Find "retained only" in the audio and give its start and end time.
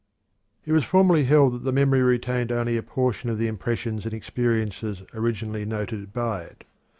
2.01-2.75